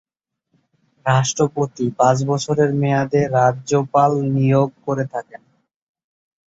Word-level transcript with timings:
রাষ্ট্রপতি 1.05 1.85
পাঁচ 1.99 2.17
বছরের 2.25 2.71
মেয়াদে 2.73 3.21
রাজ্যপাল 3.37 4.11
নিয়োগ 4.35 4.69
করে 4.85 5.05
থাকেন। 5.13 5.41